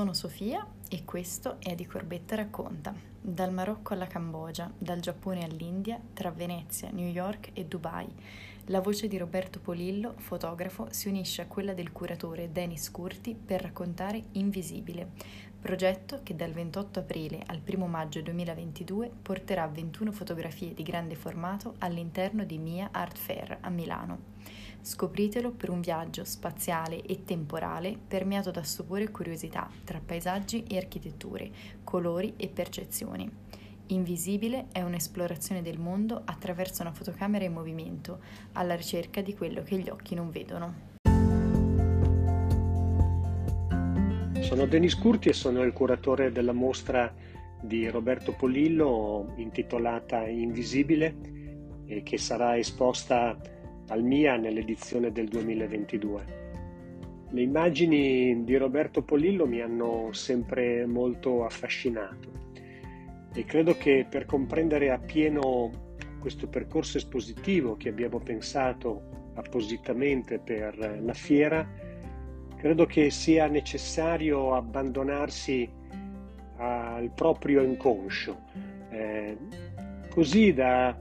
[0.00, 2.94] sono Sofia e questo è Di Corbetta Racconta.
[3.20, 8.08] Dal Marocco alla Cambogia, dal Giappone all'India, tra Venezia, New York e Dubai.
[8.68, 13.60] La voce di Roberto Polillo, fotografo, si unisce a quella del curatore Denis Curti per
[13.60, 15.06] raccontare Invisibile,
[15.60, 21.74] progetto che dal 28 aprile al 1 maggio 2022 porterà 21 fotografie di grande formato
[21.80, 24.18] all'interno di Mia Art Fair a Milano.
[24.82, 30.78] Scopritelo per un viaggio spaziale e temporale permeato da stupore e curiosità tra paesaggi e
[30.78, 31.50] architetture,
[31.84, 33.30] colori e percezioni.
[33.88, 38.20] Invisibile è un'esplorazione del mondo attraverso una fotocamera in movimento,
[38.52, 40.88] alla ricerca di quello che gli occhi non vedono.
[44.40, 47.12] Sono Denis Curti e sono il curatore della mostra
[47.60, 53.36] di Roberto Polillo intitolata Invisibile e che sarà esposta
[53.90, 56.38] al MIA nell'edizione del 2022.
[57.30, 62.28] Le immagini di Roberto Polillo mi hanno sempre molto affascinato
[63.32, 65.70] e credo che per comprendere appieno
[66.18, 71.66] questo percorso espositivo che abbiamo pensato appositamente per la fiera,
[72.56, 75.68] credo che sia necessario abbandonarsi
[76.56, 78.38] al proprio inconscio,
[78.90, 79.36] eh,
[80.10, 80.94] così da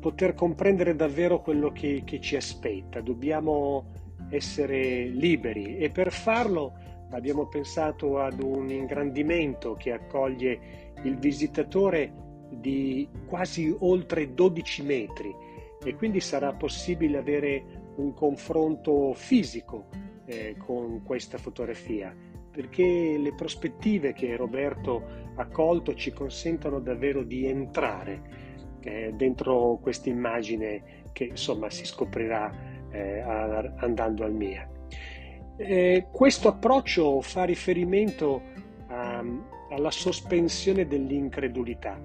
[0.00, 3.00] poter comprendere davvero quello che, che ci aspetta.
[3.00, 3.84] Dobbiamo
[4.30, 6.72] essere liberi e per farlo
[7.10, 12.12] abbiamo pensato ad un ingrandimento che accoglie il visitatore
[12.50, 15.34] di quasi oltre 12 metri
[15.82, 19.88] e quindi sarà possibile avere un confronto fisico
[20.26, 22.14] eh, con questa fotografia
[22.50, 25.02] perché le prospettive che Roberto
[25.36, 28.49] ha colto ci consentono davvero di entrare
[28.82, 32.52] eh, dentro questa immagine che insomma si scoprirà
[32.90, 34.68] eh, andando al MIA.
[35.56, 38.42] Eh, questo approccio fa riferimento
[38.88, 39.22] a,
[39.70, 42.00] alla sospensione dell'incredulità.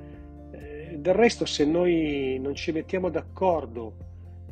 [0.51, 3.95] Eh, del resto, se noi non ci mettiamo d'accordo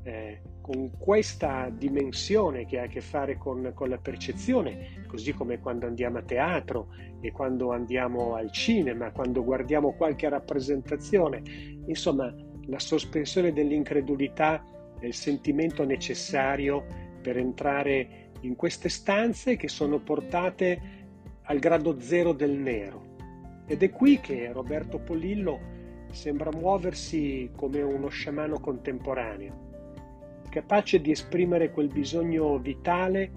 [0.03, 5.59] eh, con questa dimensione che ha a che fare con, con, la percezione, così come
[5.59, 6.87] quando andiamo a teatro
[7.19, 11.41] e quando andiamo al cinema, quando guardiamo qualche rappresentazione,
[11.85, 12.33] insomma
[12.67, 14.63] la sospensione dell'incredulità
[15.01, 16.85] è il sentimento necessario
[17.21, 20.81] per entrare in queste stanze che sono portate
[21.41, 23.15] al grado zero del nero.
[23.67, 25.59] Ed è qui che Roberto Polillo
[26.13, 29.71] sembra muoversi come uno sciamano contemporaneo
[30.53, 33.31] capace di esprimere quel bisogno vitale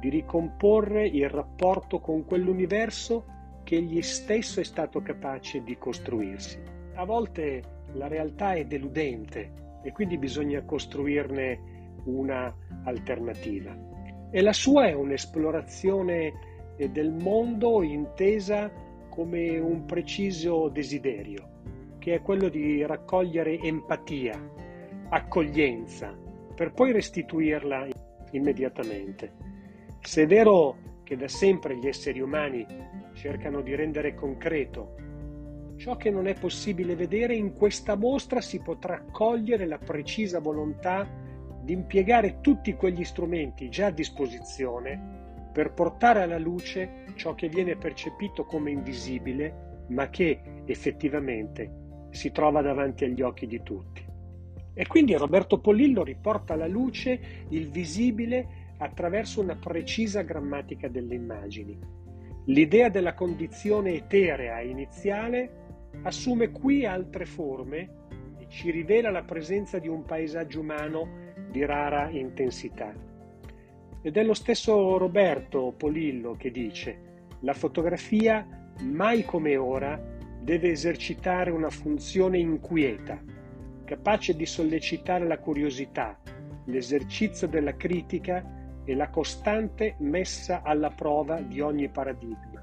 [0.00, 3.24] di ricomporre il rapporto con quell'universo
[3.62, 6.60] che egli stesso è stato capace di costruirsi.
[6.94, 9.52] A volte la realtà è deludente
[9.84, 11.60] e quindi bisogna costruirne
[12.06, 12.52] una
[12.82, 13.76] alternativa.
[14.28, 18.68] E la sua è un'esplorazione del mondo intesa
[19.10, 21.60] come un preciso desiderio,
[22.00, 24.66] che è quello di raccogliere empatia,
[25.10, 26.26] accoglienza,
[26.58, 27.86] per poi restituirla
[28.32, 29.32] immediatamente.
[30.00, 32.66] Se è vero che da sempre gli esseri umani
[33.12, 34.96] cercano di rendere concreto
[35.76, 41.08] ciò che non è possibile vedere, in questa mostra si potrà cogliere la precisa volontà
[41.62, 47.76] di impiegare tutti quegli strumenti già a disposizione per portare alla luce ciò che viene
[47.76, 54.07] percepito come invisibile, ma che effettivamente si trova davanti agli occhi di tutti.
[54.78, 57.18] E quindi Roberto Polillo riporta alla luce
[57.48, 61.76] il visibile attraverso una precisa grammatica delle immagini.
[62.44, 68.06] L'idea della condizione eterea iniziale assume qui altre forme
[68.38, 71.08] e ci rivela la presenza di un paesaggio umano
[71.50, 72.94] di rara intensità.
[74.00, 80.00] Ed è lo stesso Roberto Polillo che dice la fotografia mai come ora
[80.40, 83.37] deve esercitare una funzione inquieta
[83.88, 86.18] capace di sollecitare la curiosità,
[86.66, 88.44] l'esercizio della critica
[88.84, 92.62] e la costante messa alla prova di ogni paradigma.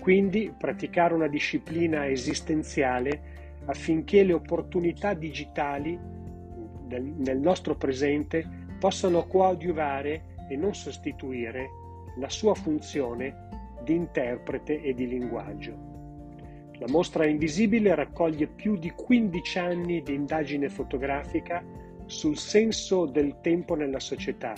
[0.00, 5.96] Quindi praticare una disciplina esistenziale affinché le opportunità digitali
[6.88, 8.44] nel nostro presente
[8.80, 11.68] possano coadiuvare e non sostituire
[12.16, 13.46] la sua funzione
[13.84, 15.87] di interprete e di linguaggio.
[16.80, 21.60] La mostra invisibile raccoglie più di 15 anni di indagine fotografica
[22.06, 24.54] sul senso del tempo nella società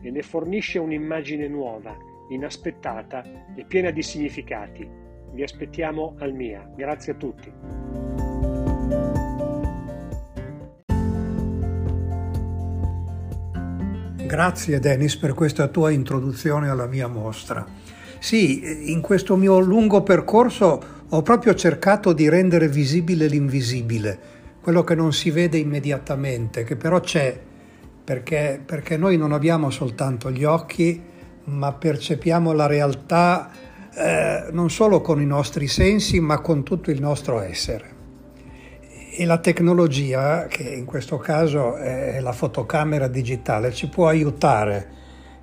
[0.00, 1.94] e ne fornisce un'immagine nuova,
[2.30, 3.22] inaspettata
[3.54, 4.88] e piena di significati.
[5.32, 6.72] Vi aspettiamo al MIA.
[6.74, 7.52] Grazie a tutti.
[14.26, 17.66] Grazie Denis per questa tua introduzione alla mia mostra.
[18.18, 24.18] Sì, in questo mio lungo percorso ho proprio cercato di rendere visibile l'invisibile,
[24.60, 27.36] quello che non si vede immediatamente, che però c'è,
[28.04, 31.02] perché, perché noi non abbiamo soltanto gli occhi,
[31.44, 33.50] ma percepiamo la realtà
[33.92, 37.98] eh, non solo con i nostri sensi, ma con tutto il nostro essere.
[39.12, 44.98] E la tecnologia, che in questo caso è la fotocamera digitale, ci può aiutare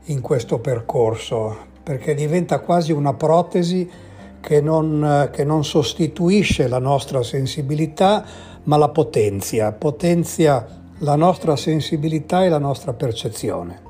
[0.05, 3.89] in questo percorso, perché diventa quasi una protesi
[4.39, 8.23] che non, che non sostituisce la nostra sensibilità,
[8.63, 10.65] ma la potenzia, potenzia
[10.99, 13.85] la nostra sensibilità e la nostra percezione.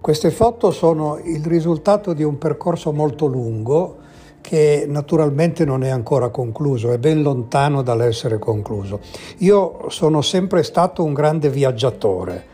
[0.00, 4.02] Queste foto sono il risultato di un percorso molto lungo
[4.42, 9.00] che naturalmente non è ancora concluso, è ben lontano dall'essere concluso.
[9.38, 12.52] Io sono sempre stato un grande viaggiatore.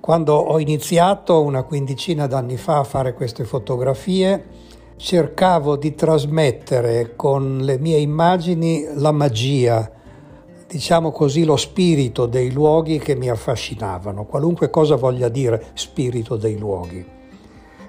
[0.00, 4.44] Quando ho iniziato una quindicina d'anni fa a fare queste fotografie,
[5.02, 9.90] cercavo di trasmettere con le mie immagini la magia,
[10.68, 16.56] diciamo così, lo spirito dei luoghi che mi affascinavano, qualunque cosa voglia dire spirito dei
[16.56, 17.04] luoghi.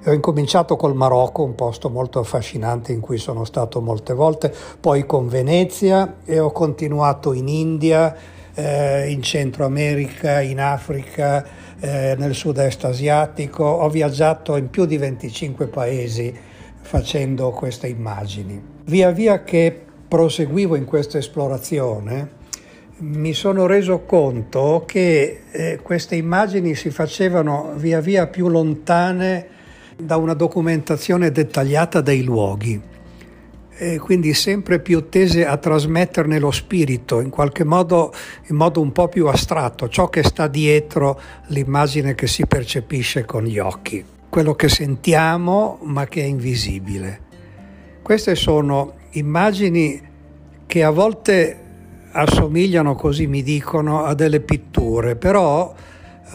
[0.05, 5.05] Ho incominciato col Marocco, un posto molto affascinante in cui sono stato molte volte, poi
[5.05, 8.15] con Venezia e ho continuato in India,
[8.55, 11.45] eh, in Centro America, in Africa,
[11.79, 13.63] eh, nel sud-est asiatico.
[13.63, 16.51] Ho viaggiato in più di 25 paesi
[16.83, 18.61] facendo queste immagini.
[18.85, 19.77] Via via che
[20.07, 22.41] proseguivo in questa esplorazione,
[22.99, 29.47] mi sono reso conto che eh, queste immagini si facevano via via più lontane
[29.97, 32.91] da una documentazione dettagliata dei luoghi
[33.75, 38.13] e quindi sempre più tese a trasmetterne lo spirito, in qualche modo
[38.47, 43.43] in modo un po' più astratto, ciò che sta dietro l'immagine che si percepisce con
[43.43, 44.03] gli occhi,
[44.33, 47.19] quello che sentiamo ma che è invisibile.
[48.01, 50.01] Queste sono immagini
[50.65, 51.59] che a volte
[52.13, 55.71] assomigliano, così mi dicono, a delle pitture, però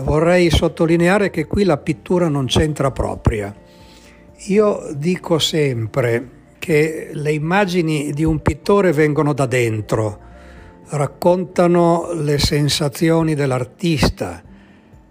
[0.03, 3.53] vorrei sottolineare che qui la pittura non c'entra propria.
[4.47, 6.31] Io dico sempre
[6.61, 10.21] che le immagini di un pittore vengono da dentro,
[10.91, 14.45] raccontano le sensazioni dell'artista,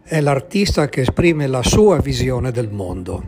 [0.08, 3.22] è l'artista che esprime la sua visione del mondo.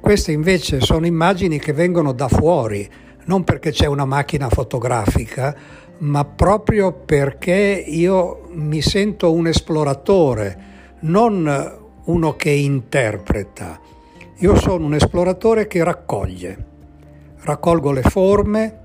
[0.00, 2.90] Queste invece sono immagini che vengono da fuori,
[3.26, 5.54] non perché c'è una macchina fotografica,
[5.98, 10.62] ma proprio perché io mi sento un esploratore,
[11.00, 13.78] non uno che interpreta.
[14.38, 16.64] Io sono un esploratore che raccoglie.
[17.42, 18.78] Raccolgo le forme,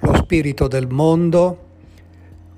[0.00, 1.63] lo spirito del mondo,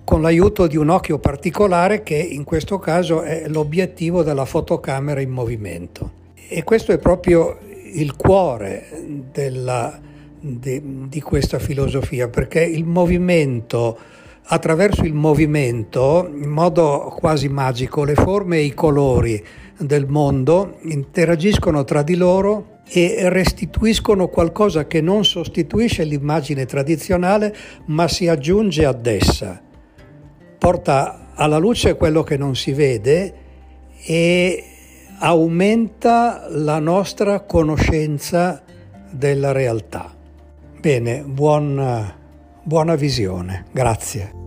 [0.06, 5.30] con l'aiuto di un occhio particolare che in questo caso è l'obiettivo della fotocamera in
[5.30, 6.10] movimento.
[6.48, 7.58] E questo è proprio
[7.92, 8.86] il cuore
[9.32, 9.98] della,
[10.38, 13.98] di, di questa filosofia, perché il movimento,
[14.44, 19.44] attraverso il movimento, in modo quasi magico, le forme e i colori
[19.76, 27.52] del mondo interagiscono tra di loro e restituiscono qualcosa che non sostituisce l'immagine tradizionale,
[27.86, 29.64] ma si aggiunge ad essa.
[30.66, 33.34] Porta alla luce quello che non si vede
[34.04, 34.64] e
[35.20, 38.64] aumenta la nostra conoscenza
[39.08, 40.12] della realtà.
[40.80, 42.12] Bene, buon,
[42.64, 44.45] buona visione, grazie.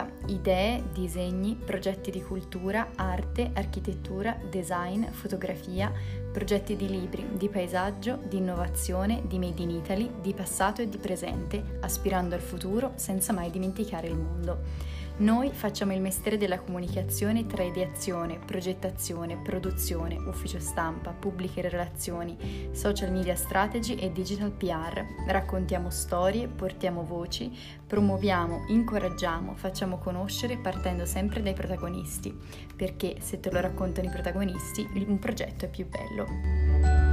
[0.00, 5.92] Racconta idee, disegni, progetti di cultura, arte, architettura, design, fotografia,
[6.32, 10.98] progetti di libri, di paesaggio, di innovazione, di Made in Italy, di passato e di
[10.98, 14.98] presente, aspirando al futuro senza mai dimenticare il mondo.
[15.20, 23.12] Noi facciamo il mestiere della comunicazione tra ideazione, progettazione, produzione, ufficio stampa, pubbliche relazioni, social
[23.12, 25.04] media strategy e digital PR.
[25.26, 27.54] Raccontiamo storie, portiamo voci,
[27.86, 32.34] promuoviamo, incoraggiamo, facciamo conoscere partendo sempre dai protagonisti,
[32.74, 37.09] perché se te lo raccontano i protagonisti un progetto è più bello.